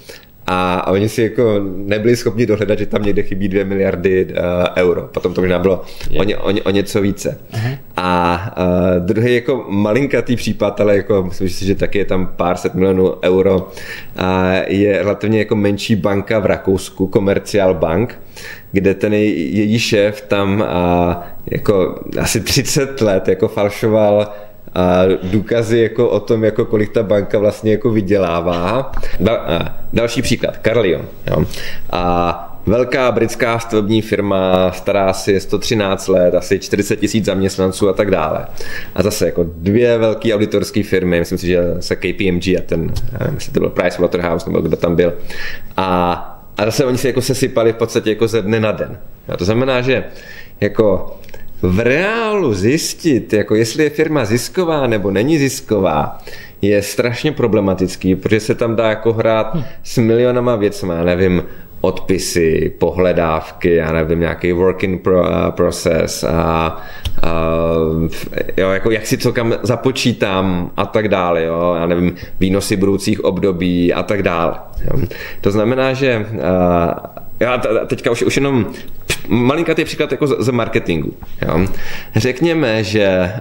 a, 0.52 0.75
a 0.81 0.91
oni 0.91 1.08
si 1.08 1.23
jako 1.23 1.61
nebyli 1.76 2.16
schopni 2.16 2.47
dohledat, 2.47 2.78
že 2.78 2.87
tam 2.87 3.02
někde 3.02 3.23
chybí 3.23 3.49
2 3.49 3.64
miliardy 3.64 4.26
uh, 4.26 4.35
euro. 4.76 5.02
Potom 5.02 5.35
to 5.35 5.40
možná 5.40 5.59
bylo 5.59 5.85
o, 6.19 6.25
ně, 6.25 6.37
o, 6.37 6.50
ně, 6.50 6.62
o 6.62 6.71
něco 6.71 7.00
více. 7.00 7.38
A 7.97 8.54
uh, 8.59 9.07
druhý 9.07 9.35
jako 9.35 9.66
malinkatý 9.69 10.37
případ, 10.37 10.80
ale 10.80 10.97
jako 10.97 11.23
myslím 11.23 11.49
si, 11.49 11.66
že 11.66 11.75
taky 11.75 11.99
je 11.99 12.04
tam 12.04 12.26
pár 12.37 12.57
set 12.57 12.75
milionů 12.75 13.14
euro, 13.23 13.57
uh, 13.57 13.64
je 14.66 14.99
relativně 14.99 15.38
jako 15.38 15.57
menší 15.57 15.97
banka 15.97 16.38
v 16.38 16.47
Rakousku, 16.47 17.11
Commercial 17.12 17.75
Bank, 17.75 18.19
kde 18.73 18.95
ten 18.95 19.14
její 19.14 19.78
šéf 19.78 20.21
tam 20.21 20.61
uh, 20.61 20.66
jako 21.47 22.00
asi 22.21 22.40
30 22.40 23.00
let 23.00 23.28
jako 23.28 23.49
falšoval 23.49 24.33
a 24.75 25.03
důkazy 25.23 25.79
jako 25.79 26.09
o 26.09 26.21
tom, 26.21 26.45
jako 26.45 26.65
kolik 26.65 26.93
ta 26.93 27.03
banka 27.03 27.39
vlastně 27.39 27.73
jako 27.73 27.91
vydělává. 27.91 28.93
Da, 29.21 29.47
další 29.93 30.23
příklad, 30.23 30.59
Carlion. 30.62 31.05
Jo. 31.27 31.45
A 31.91 32.47
velká 32.67 33.12
britská 33.12 33.59
stavební 33.59 34.03
firma, 34.03 34.73
stará 34.73 35.07
asi 35.07 35.41
113 35.41 36.09
let, 36.09 36.35
asi 36.35 36.59
40 36.59 36.97
tisíc 36.97 37.25
zaměstnanců 37.25 37.89
a 37.89 37.93
tak 37.93 38.11
dále. 38.11 38.47
A 38.95 39.03
zase 39.03 39.27
jako 39.27 39.47
dvě 39.57 39.99
velké 39.99 40.35
auditorské 40.35 40.83
firmy, 40.83 41.19
myslím 41.19 41.39
si, 41.39 41.47
že 41.47 41.61
se 41.81 41.97
KPMG 41.97 42.49
a 42.49 42.62
ten, 42.67 42.93
nevím, 43.21 43.35
jestli 43.35 43.53
to 43.53 43.61
byl 43.61 43.71
Pricewaterhouse 43.71 44.50
nebo 44.50 44.61
kdo 44.61 44.77
tam 44.77 44.97
byl. 44.97 45.12
A, 45.77 46.12
a 46.57 46.65
zase 46.65 46.85
oni 46.85 46.99
se 46.99 47.09
jako 47.09 47.23
sesypali 47.23 47.73
v 47.73 47.77
podstatě 47.77 48.11
jako 48.11 48.29
ze 48.29 48.43
dne 48.43 48.61
na 48.61 48.73
den. 48.73 48.99
A 49.29 49.37
to 49.37 49.45
znamená, 49.45 49.81
že 49.81 50.05
jako 50.61 51.17
v 51.62 51.81
reálu 51.81 52.55
zjistit, 52.55 53.33
jako 53.33 53.55
jestli 53.55 53.85
je 53.85 53.90
firma 53.90 54.25
zisková 54.25 54.87
nebo 54.87 55.11
není 55.11 55.38
zisková, 55.38 56.19
je 56.62 56.83
strašně 56.83 57.33
problematický, 57.33 58.14
protože 58.14 58.40
se 58.40 58.55
tam 58.55 58.76
dá 58.76 58.88
jako 58.88 59.12
hrát 59.12 59.57
s 59.83 59.99
milionama 59.99 60.57
věcma, 60.57 61.05
nevím, 61.05 61.43
odpisy, 61.81 62.73
pohledávky, 62.79 63.75
já 63.75 63.93
nevím, 63.93 64.21
nějaký 64.21 64.52
working 64.52 65.02
pro, 65.02 65.21
uh, 65.21 65.50
process 65.50 66.25
a, 66.25 66.76
uh, 67.25 68.09
jo, 68.57 68.71
jako 68.71 68.90
jak 68.90 69.07
si 69.07 69.19
co 69.19 69.33
kam 69.33 69.55
započítám 69.62 70.71
a 70.76 70.87
tak 70.87 71.09
dále, 71.09 71.45
jo, 71.45 71.75
já 71.79 71.87
nevím, 71.87 72.14
výnosy 72.40 72.76
budoucích 72.76 73.25
období 73.25 73.93
a 73.93 74.02
tak 74.02 74.23
dále. 74.23 74.55
Jo. 74.85 75.02
To 75.40 75.50
znamená, 75.50 75.93
že 75.93 76.26
uh, 76.33 76.40
já 77.40 77.59
teďka 77.87 78.11
už, 78.11 78.23
už 78.23 78.37
jenom 78.37 78.73
malinkatý 79.28 79.85
příklad 79.85 80.12
jako 80.12 80.26
z, 80.26 80.37
z 80.38 80.49
marketingu. 80.49 81.14
Jo. 81.42 81.66
Řekněme, 82.16 82.85
že 82.85 83.32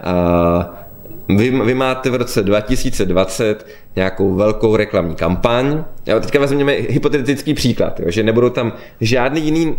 uh, 1.27 1.37
vy, 1.37 1.51
vy 1.51 1.73
máte 1.73 2.09
v 2.09 2.15
roce 2.15 2.43
2020 2.43 3.67
nějakou 3.95 4.35
velkou 4.35 4.75
reklamní 4.75 5.15
kampaň. 5.15 5.83
Jo, 6.07 6.19
teďka 6.19 6.39
vezměme 6.39 6.71
hypotetický 6.71 7.53
příklad, 7.53 7.99
jo, 7.99 8.11
že 8.11 8.23
nebudou 8.23 8.49
tam 8.49 8.73
žádný 9.01 9.41
jiný 9.41 9.67
uh, 9.67 9.75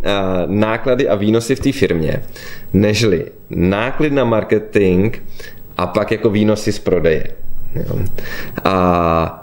náklady 0.47 1.09
a 1.09 1.15
výnosy 1.15 1.57
v 1.57 1.61
té 1.61 1.73
firmě, 1.73 2.23
nežli 2.73 3.27
náklad 3.51 4.13
na 4.13 4.25
marketing 4.25 5.17
a 5.79 5.87
pak 5.87 6.11
jako 6.11 6.31
výnosy 6.31 6.73
z 6.73 6.79
prodeje. 6.79 7.27
Jo. 7.75 7.99
A 8.65 9.40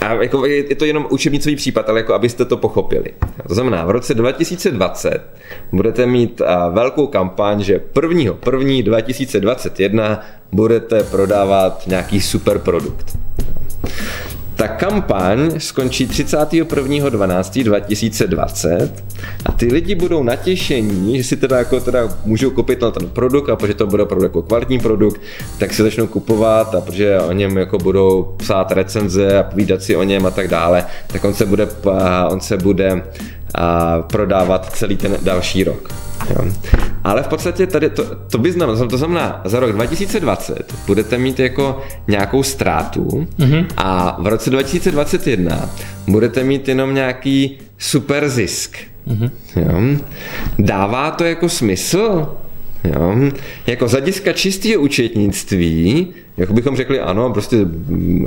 a 0.00 0.12
jako 0.12 0.46
je 0.46 0.74
to 0.74 0.84
jenom 0.84 1.06
učebnicový 1.10 1.56
případ, 1.56 1.88
ale 1.88 2.00
jako 2.00 2.14
abyste 2.14 2.44
to 2.44 2.56
pochopili. 2.56 3.10
To 3.48 3.54
znamená, 3.54 3.84
v 3.84 3.90
roce 3.90 4.14
2020 4.14 5.20
budete 5.72 6.06
mít 6.06 6.42
velkou 6.70 7.06
kampaň, 7.06 7.62
že 7.62 7.80
1. 8.02 8.34
1. 8.52 8.82
2021 8.84 10.20
budete 10.52 11.02
prodávat 11.02 11.86
nějaký 11.86 12.20
super 12.20 12.58
produkt. 12.58 13.18
Ta 14.56 14.68
kampaň 14.68 15.60
skončí 15.60 16.06
31.12.2020 16.06 18.90
a 19.44 19.52
ty 19.52 19.66
lidi 19.66 19.94
budou 19.94 20.22
natěšení, 20.22 21.18
že 21.18 21.24
si 21.24 21.36
teda 21.36 21.58
jako 21.58 21.80
teda 21.80 22.08
můžou 22.24 22.50
koupit 22.50 22.80
na 22.80 22.90
ten 22.90 23.08
produkt 23.08 23.48
a 23.48 23.56
protože 23.56 23.74
to 23.74 23.86
bude 23.86 24.02
opravdu 24.02 24.24
jako 24.24 24.42
kvalitní 24.42 24.78
produkt, 24.78 25.20
tak 25.58 25.74
si 25.74 25.82
začnou 25.82 26.06
kupovat 26.06 26.74
a 26.74 26.80
protože 26.80 27.20
o 27.20 27.32
něm 27.32 27.56
jako 27.56 27.78
budou 27.78 28.34
psát 28.36 28.72
recenze 28.72 29.38
a 29.38 29.42
povídat 29.42 29.82
si 29.82 29.96
o 29.96 30.02
něm 30.02 30.26
a 30.26 30.30
tak 30.30 30.48
dále, 30.48 30.84
tak 31.06 31.24
on 31.24 31.34
se 31.34 31.46
bude, 31.46 31.68
on 32.28 32.40
se 32.40 32.56
bude 32.56 33.02
prodávat 34.10 34.72
celý 34.72 34.96
ten 34.96 35.16
další 35.22 35.64
rok. 35.64 35.88
Jo. 36.30 36.52
Ale 37.04 37.22
v 37.22 37.28
podstatě 37.28 37.66
tady 37.66 37.90
to, 37.90 38.04
to 38.30 38.38
by 38.38 38.52
znamená, 38.52 38.86
to 38.86 38.98
znamená, 38.98 39.40
za 39.44 39.60
rok 39.60 39.72
2020 39.72 40.74
budete 40.86 41.18
mít 41.18 41.40
jako 41.40 41.80
nějakou 42.08 42.42
ztrátu 42.42 43.26
mm-hmm. 43.38 43.66
a 43.76 44.16
v 44.20 44.26
roce 44.26 44.50
2021 44.50 45.70
budete 46.08 46.44
mít 46.44 46.68
jenom 46.68 46.94
nějaký 46.94 47.58
super 47.78 48.28
zisk. 48.28 48.76
Mm-hmm. 49.08 49.30
Jo. 49.56 49.98
Dává 50.58 51.10
to 51.10 51.24
jako 51.24 51.48
smysl? 51.48 52.28
Jo. 52.84 53.16
Jako 53.66 53.88
z 53.88 53.90
hlediska 53.90 54.32
čistého 54.32 54.82
účetnictví, 54.82 56.14
jako 56.36 56.52
bychom 56.52 56.76
řekli 56.76 57.00
ano, 57.00 57.30
prostě 57.30 57.56
mm, 57.56 58.26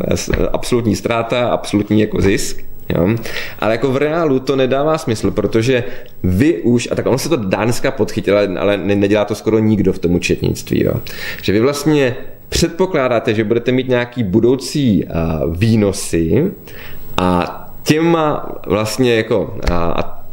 absolutní 0.52 0.96
ztráta, 0.96 1.50
absolutní 1.50 2.02
jako 2.02 2.22
zisk, 2.22 2.64
Jo? 2.89 3.15
Ale 3.60 3.72
jako 3.72 3.91
v 3.91 3.98
reálu 3.98 4.39
to 4.39 4.56
nedává 4.56 4.98
smysl, 4.98 5.32
protože 5.32 5.84
vy 6.24 6.62
už, 6.62 6.88
a 6.91 6.96
tak 6.96 7.06
ono 7.06 7.17
se 7.17 7.29
to 7.29 7.36
dneska 7.36 7.91
podchytit, 7.91 8.34
ale, 8.60 8.77
nedělá 8.77 9.25
to 9.25 9.36
skoro 9.36 9.60
nikdo 9.60 9.94
v 9.94 10.00
tom 10.00 10.15
účetnictví, 10.15 10.84
jo? 10.84 10.94
že 11.41 11.53
vy 11.53 11.60
vlastně 11.60 12.15
předpokládáte, 12.50 13.34
že 13.34 13.44
budete 13.44 13.72
mít 13.72 13.88
nějaký 13.88 14.24
budoucí 14.24 15.06
uh, 15.06 15.58
výnosy 15.58 16.51
a 17.17 17.63
těma 17.84 18.51
vlastně 18.67 19.15
jako 19.15 19.58
a 19.72 20.24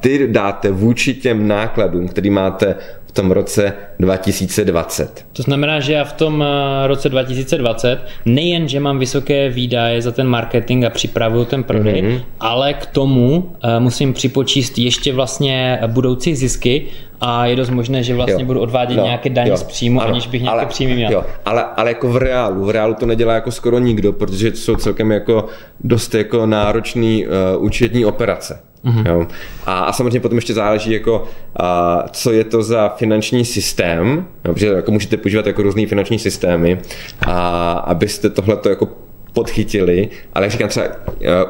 ty 0.00 0.28
dáte 0.28 0.70
vůči 0.70 1.14
těm 1.14 1.48
nákladům, 1.48 2.08
který 2.08 2.30
máte 2.30 2.74
tom 3.16 3.30
roce 3.30 3.72
2020. 3.98 5.26
To 5.32 5.42
znamená, 5.42 5.80
že 5.80 5.92
já 5.92 6.04
v 6.04 6.12
tom 6.12 6.42
eh, 6.42 6.86
roce 6.86 7.08
2020 7.08 7.98
nejen, 8.24 8.68
že 8.68 8.80
mám 8.80 8.98
vysoké 8.98 9.48
výdaje 9.48 10.02
za 10.02 10.12
ten 10.12 10.26
marketing 10.28 10.84
a 10.84 10.90
připravuju 10.90 11.44
ten 11.44 11.62
prodej, 11.62 12.02
mm-hmm. 12.02 12.20
ale 12.40 12.74
k 12.74 12.86
tomu 12.86 13.52
eh, 13.62 13.80
musím 13.80 14.12
připočíst 14.12 14.78
ještě 14.78 15.12
vlastně 15.12 15.80
budoucí 15.86 16.34
zisky 16.34 16.86
a 17.20 17.46
je 17.46 17.56
dost 17.56 17.70
možné, 17.70 18.02
že 18.02 18.14
vlastně 18.14 18.42
jo. 18.42 18.46
budu 18.46 18.60
odvádět 18.60 18.96
no, 18.96 19.04
nějaké 19.04 19.30
daně 19.30 19.50
jo. 19.50 19.56
z 19.56 19.62
příjmu, 19.62 20.00
ano, 20.00 20.10
aniž 20.10 20.26
bych 20.26 20.42
nějaké 20.42 20.60
ale, 20.60 20.66
příjmy 20.66 20.94
měl. 20.94 21.12
Jo. 21.12 21.24
Ale, 21.44 21.64
ale 21.76 21.90
jako 21.90 22.08
v 22.08 22.16
reálu, 22.16 22.64
v 22.64 22.70
reálu 22.70 22.94
to 22.94 23.06
nedělá 23.06 23.34
jako 23.34 23.50
skoro 23.50 23.78
nikdo, 23.78 24.12
protože 24.12 24.50
to 24.50 24.56
jsou 24.56 24.76
celkem 24.76 25.12
jako 25.12 25.46
dost 25.80 26.14
jako 26.14 26.46
náročný 26.46 27.26
uh, 27.26 27.64
účetní 27.64 28.04
operace. 28.04 28.60
Mm-hmm. 28.86 29.08
Jo. 29.08 29.26
A, 29.66 29.78
a 29.78 29.92
samozřejmě 29.92 30.20
potom 30.20 30.38
ještě 30.38 30.54
záleží, 30.54 30.92
jako, 30.92 31.24
a, 31.56 32.04
co 32.12 32.32
je 32.32 32.44
to 32.44 32.62
za 32.62 32.88
finanční 32.88 33.44
systém, 33.44 34.26
jo, 34.44 34.52
protože 34.52 34.66
jako 34.66 34.92
můžete 34.92 35.16
používat 35.16 35.46
jako 35.46 35.62
různý 35.62 35.86
finanční 35.86 36.18
systémy, 36.18 36.80
a, 37.26 37.72
abyste 37.72 38.30
tohle 38.30 38.58
jako 38.68 38.88
podchytili, 39.32 40.08
ale 40.32 40.44
jak 40.44 40.52
říkám 40.52 40.68
třeba 40.68 40.86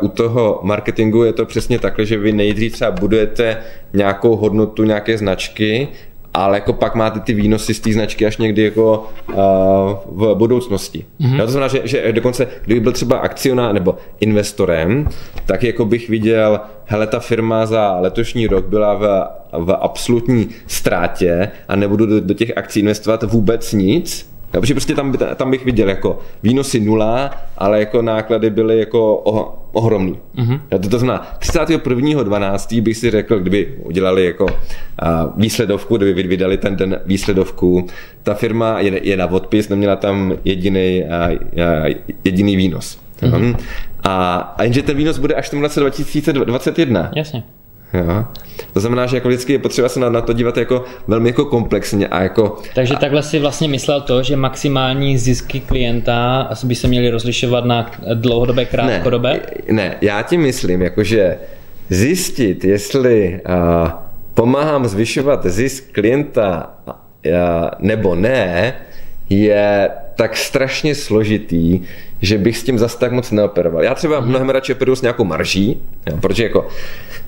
u 0.00 0.08
toho 0.08 0.60
marketingu 0.62 1.24
je 1.24 1.32
to 1.32 1.46
přesně 1.46 1.78
takhle, 1.78 2.06
že 2.06 2.18
vy 2.18 2.32
nejdřív 2.32 2.72
třeba 2.72 2.90
budujete 2.90 3.56
nějakou 3.92 4.36
hodnotu 4.36 4.84
nějaké 4.84 5.18
značky 5.18 5.88
ale 6.36 6.56
jako 6.56 6.72
pak 6.72 6.94
máte 6.94 7.20
ty 7.20 7.34
výnosy 7.34 7.74
z 7.74 7.80
té 7.80 7.92
značky 7.92 8.26
až 8.26 8.36
někdy 8.36 8.62
jako 8.62 9.08
uh, 9.28 9.34
v 10.06 10.34
budoucnosti. 10.34 11.04
Mm-hmm. 11.20 11.40
to 11.40 11.50
znamená, 11.50 11.68
že, 11.68 11.80
že 11.84 12.12
dokonce, 12.12 12.46
kdyby 12.64 12.80
byl 12.80 12.92
třeba 12.92 13.16
akcionář 13.16 13.74
nebo 13.74 13.96
investorem, 14.20 15.08
tak 15.46 15.62
jako 15.62 15.84
bych 15.84 16.08
viděl, 16.08 16.60
hele, 16.84 17.06
ta 17.06 17.20
firma 17.20 17.66
za 17.66 17.96
letošní 18.00 18.46
rok 18.46 18.66
byla 18.66 18.94
v, 18.94 19.28
v 19.64 19.72
absolutní 19.80 20.48
ztrátě 20.66 21.48
a 21.68 21.76
nebudu 21.76 22.06
do, 22.06 22.20
do 22.20 22.34
těch 22.34 22.58
akcí 22.58 22.80
investovat 22.80 23.22
vůbec 23.22 23.72
nic, 23.72 24.30
Jo, 24.56 24.60
protože 24.60 24.74
prostě 24.74 24.94
tam, 24.94 25.12
tam 25.36 25.50
bych 25.50 25.64
viděl 25.64 25.88
jako 25.88 26.18
výnosy 26.42 26.80
nula, 26.80 27.30
ale 27.58 27.80
jako 27.80 28.02
náklady 28.02 28.50
byly 28.50 28.78
jako 28.78 29.16
oh, 29.16 29.48
ohromný. 29.72 30.18
Mm-hmm. 30.36 30.60
Jo, 30.72 30.78
to, 30.78 30.88
to 30.88 30.98
znamená, 30.98 31.26
31.12. 31.38 32.82
bych 32.82 32.96
si 32.96 33.10
řekl, 33.10 33.38
kdyby 33.38 33.74
udělali 33.82 34.24
jako 34.24 34.44
uh, 34.44 34.50
výsledovku, 35.36 35.96
kdyby 35.96 36.22
vydali 36.22 36.56
ten 36.56 36.76
den 36.76 37.00
výsledovku, 37.06 37.86
ta 38.22 38.34
firma 38.34 38.80
je, 38.80 39.08
je 39.08 39.16
na 39.16 39.26
odpis, 39.26 39.68
neměla 39.68 39.96
tam 39.96 40.32
jediný, 40.44 41.02
uh, 41.04 41.32
uh, 41.32 41.94
jediný 42.24 42.56
výnos. 42.56 42.98
Mm-hmm. 43.22 43.56
A, 44.02 44.36
a 44.56 44.62
jenže 44.62 44.82
ten 44.82 44.96
výnos 44.96 45.18
bude 45.18 45.34
až 45.34 45.48
v 45.48 45.50
tom 45.50 45.60
roce 45.60 45.80
2021. 45.80 47.10
Jasně. 47.16 47.42
Jo. 47.94 48.24
To 48.72 48.80
znamená, 48.80 49.06
že 49.06 49.16
jako 49.16 49.28
vždycky 49.28 49.52
je 49.52 49.58
potřeba 49.58 49.88
se 49.88 50.00
na, 50.00 50.10
na 50.10 50.20
to 50.20 50.32
dívat 50.32 50.56
jako 50.56 50.84
velmi 51.06 51.28
jako 51.28 51.44
komplexně 51.44 52.06
a 52.06 52.22
jako... 52.22 52.58
Takže 52.74 52.94
a... 52.94 52.98
takhle 52.98 53.22
si 53.22 53.38
vlastně 53.38 53.68
myslel 53.68 54.00
to, 54.00 54.22
že 54.22 54.36
maximální 54.36 55.18
zisky 55.18 55.60
klienta 55.60 56.48
by 56.64 56.74
se 56.74 56.88
měly 56.88 57.10
rozlišovat 57.10 57.64
na 57.64 57.90
dlouhodobé, 58.14 58.64
krátkodobé? 58.64 59.32
Ne, 59.32 59.72
ne 59.72 59.96
já 60.00 60.22
ti 60.22 60.36
myslím, 60.36 60.82
jakože 60.82 61.38
zjistit, 61.90 62.64
jestli 62.64 63.40
uh, 63.48 63.90
pomáhám 64.34 64.86
zvyšovat 64.86 65.46
zisk 65.46 65.92
klienta 65.92 66.70
uh, 66.86 66.92
nebo 67.78 68.14
ne, 68.14 68.74
je 69.28 69.90
tak 70.16 70.36
strašně 70.36 70.94
složitý, 70.94 71.80
že 72.22 72.38
bych 72.38 72.58
s 72.58 72.62
tím 72.62 72.78
zase 72.78 72.98
tak 72.98 73.12
moc 73.12 73.30
neoperoval. 73.30 73.82
Já 73.82 73.94
třeba 73.94 74.20
mm. 74.20 74.28
mnohem 74.28 74.50
radši 74.50 74.72
operuju 74.72 74.96
s 74.96 75.02
nějakou 75.02 75.24
marží, 75.24 75.80
jo, 76.10 76.16
protože 76.20 76.42
jako 76.42 76.68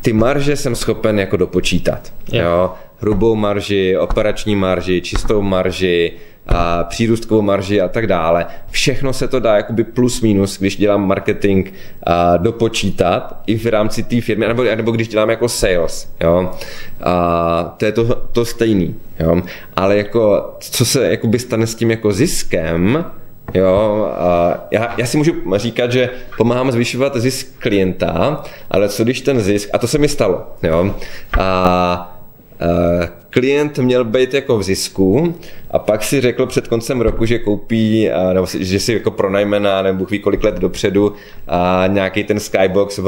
ty 0.01 0.13
marže 0.13 0.57
jsem 0.57 0.75
schopen 0.75 1.19
jako 1.19 1.37
dopočítat. 1.37 2.13
Yeah. 2.33 2.47
Jo? 2.47 2.71
Hrubou 3.01 3.35
marži, 3.35 3.97
operační 3.99 4.57
marži, 4.57 5.01
čistou 5.01 5.43
marži, 5.43 6.13
a 6.49 6.85
přírůstkovou 6.85 7.43
marži 7.43 7.81
a 7.81 7.89
tak 7.89 8.07
dále. 8.07 8.47
Všechno 8.71 9.13
se 9.13 9.29
to 9.29 9.41
dá 9.41 9.57
jakoby 9.57 9.85
plus 9.85 10.21
minus, 10.21 10.59
když 10.59 10.77
dělám 10.77 11.07
marketing, 11.07 11.69
a 12.03 12.37
dopočítat 12.37 13.43
i 13.47 13.59
v 13.59 13.67
rámci 13.67 14.03
té 14.03 14.21
firmy, 14.21 14.49
nebo, 14.49 14.65
nebo 14.65 14.91
když 14.91 15.09
dělám 15.09 15.31
jako 15.31 15.49
sales. 15.49 16.13
Jo? 16.21 16.51
A 17.01 17.75
to 17.77 17.85
je 17.85 17.93
to, 17.93 18.05
to 18.33 18.45
stejný. 18.45 18.95
Jo? 19.21 19.43
Ale 19.77 19.97
jako, 19.97 20.51
co 20.61 20.85
se 20.85 21.11
jakoby 21.11 21.39
stane 21.39 21.67
s 21.67 21.75
tím 21.75 21.91
jako 21.91 22.13
ziskem, 22.13 23.05
Jo, 23.55 24.11
a 24.19 24.59
já, 24.71 24.95
já 24.99 25.07
si 25.07 25.17
můžu 25.17 25.33
říkat, 25.57 25.93
že 25.93 26.11
pomáhám 26.37 26.73
zvyšovat 26.73 27.17
zisk 27.17 27.59
klienta, 27.59 28.43
ale 28.71 28.89
co 28.89 29.05
když 29.05 29.21
ten 29.21 29.41
zisk, 29.41 29.69
a 29.73 29.79
to 29.79 29.89
se 29.89 29.99
mi 29.99 30.09
stalo, 30.09 30.47
jo, 30.63 30.95
a 31.39 32.18
klient 33.31 33.79
měl 33.79 34.05
být 34.05 34.35
jako 34.35 34.59
v 34.59 34.63
zisku 34.63 35.35
a 35.71 35.79
pak 35.79 36.03
si 36.03 36.21
řekl 36.21 36.47
před 36.47 36.69
koncem 36.69 37.01
roku, 37.01 37.25
že 37.25 37.39
koupí, 37.39 38.09
nebo 38.33 38.47
že 38.59 38.81
si 38.81 38.93
jako 38.93 39.11
pronajme 39.11 39.61
na 39.61 39.83
nebo 39.83 40.05
ví 40.05 40.19
kolik 40.19 40.45
let 40.45 40.55
dopředu 40.55 41.13
a 41.49 41.85
nějaký 41.87 42.25
ten 42.25 42.41
skybox 42.41 42.99
v 42.99 43.07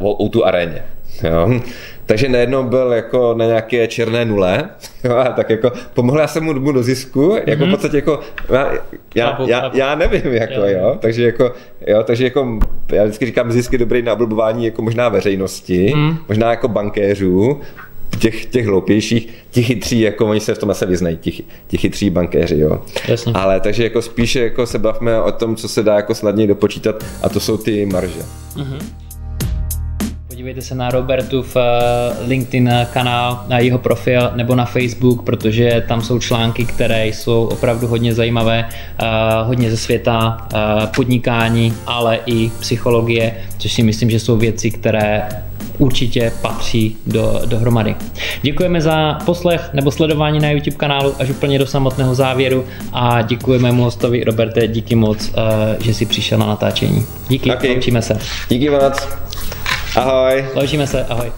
O2 0.00 0.44
aréně. 0.44 0.82
Jo? 1.24 1.60
Takže 2.06 2.28
najednou 2.28 2.62
byl 2.62 2.92
jako 2.92 3.34
na 3.34 3.44
nějaké 3.44 3.88
černé 3.88 4.24
nule, 4.24 4.70
jo, 5.04 5.16
a 5.16 5.24
tak 5.24 5.50
jako 5.50 5.72
pomohla 5.94 6.26
jsem 6.26 6.44
mu, 6.44 6.54
mu 6.54 6.72
do 6.72 6.82
zisku, 6.82 7.36
jako 7.46 7.64
mm-hmm. 7.64 7.68
v 7.68 7.70
podstatě 7.70 7.96
jako, 7.96 8.20
já, 8.52 8.72
já, 9.14 9.38
já, 9.46 9.70
já 9.74 9.94
nevím, 9.94 10.32
jako 10.32 10.54
jo, 10.54 10.66
jo, 10.66 10.96
takže 11.00 11.24
jako, 11.24 11.52
jo, 11.86 12.02
takže 12.02 12.24
jako, 12.24 12.58
já 12.92 13.04
vždycky 13.04 13.26
říkám, 13.26 13.52
zisk 13.52 13.72
je 13.72 13.78
dobrý 13.78 14.02
na 14.02 14.12
oblbování 14.12 14.64
jako 14.64 14.82
možná 14.82 15.08
veřejnosti, 15.08 15.92
mm. 15.96 16.18
možná 16.28 16.50
jako 16.50 16.68
bankéřů, 16.68 17.60
těch, 18.18 18.46
těch 18.46 18.66
hloupějších, 18.66 19.28
ti 19.50 19.62
chytří, 19.62 20.00
jako 20.00 20.26
oni 20.26 20.40
se 20.40 20.54
v 20.54 20.58
tom 20.58 20.70
asi 20.70 20.86
vyznají, 20.86 21.16
ti, 21.16 21.44
ti 21.66 21.76
chytří 21.76 22.10
bankéři, 22.10 22.58
jo. 22.58 22.82
Jasně. 23.08 23.32
Ale 23.32 23.60
takže 23.60 23.84
jako 23.84 24.02
spíše 24.02 24.40
jako 24.40 24.66
se 24.66 24.78
bavme 24.78 25.20
o 25.20 25.32
tom, 25.32 25.56
co 25.56 25.68
se 25.68 25.82
dá 25.82 25.96
jako 25.96 26.14
snadněji 26.14 26.48
dopočítat 26.48 27.04
a 27.22 27.28
to 27.28 27.40
jsou 27.40 27.56
ty 27.56 27.86
marže. 27.86 28.20
Mm-hmm. 28.56 29.08
Podívejte 30.28 30.62
se 30.62 30.74
na 30.74 30.90
Robertův 30.90 31.56
eh, 31.56 31.60
LinkedIn 32.26 32.72
kanál, 32.92 33.44
na 33.48 33.58
jeho 33.58 33.78
profil 33.78 34.30
nebo 34.34 34.54
na 34.54 34.64
Facebook, 34.64 35.22
protože 35.22 35.84
tam 35.88 36.02
jsou 36.02 36.18
články, 36.18 36.64
které 36.64 37.06
jsou 37.06 37.44
opravdu 37.44 37.86
hodně 37.86 38.14
zajímavé, 38.14 38.68
eh, 38.68 39.06
hodně 39.42 39.70
ze 39.70 39.76
světa 39.76 40.48
eh, 40.54 40.86
podnikání, 40.96 41.74
ale 41.86 42.18
i 42.26 42.50
psychologie, 42.60 43.34
což 43.58 43.72
si 43.72 43.82
myslím, 43.82 44.10
že 44.10 44.20
jsou 44.20 44.36
věci, 44.36 44.70
které 44.70 45.28
určitě 45.78 46.32
patří 46.42 46.96
do, 47.06 47.40
dohromady. 47.46 47.96
Děkujeme 48.42 48.80
za 48.80 49.14
poslech 49.24 49.70
nebo 49.72 49.90
sledování 49.90 50.40
na 50.40 50.50
YouTube 50.50 50.76
kanálu 50.76 51.14
až 51.18 51.30
úplně 51.30 51.58
do 51.58 51.66
samotného 51.66 52.14
závěru 52.14 52.64
a 52.92 53.22
děkujeme 53.22 53.72
mu 53.72 53.82
hostovi 53.82 54.24
Roberte, 54.24 54.68
díky 54.68 54.94
moc, 54.94 55.32
že 55.80 55.94
jsi 55.94 56.06
přišel 56.06 56.38
na 56.38 56.46
natáčení. 56.46 57.06
Díky, 57.28 57.52
okay. 57.54 57.70
loučíme 57.70 58.02
se. 58.02 58.18
Díky 58.48 58.70
moc. 58.70 59.08
Ahoj. 59.96 60.44
Loučíme 60.54 60.86
se, 60.86 61.04
ahoj. 61.04 61.32